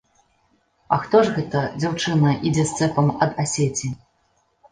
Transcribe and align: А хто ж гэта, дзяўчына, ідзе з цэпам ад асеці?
А 0.95 0.97
хто 1.01 1.19
ж 1.25 1.33
гэта, 1.35 1.59
дзяўчына, 1.83 2.33
ідзе 2.51 2.65
з 2.69 2.79
цэпам 2.79 3.07
ад 3.27 3.31
асеці? 3.43 3.87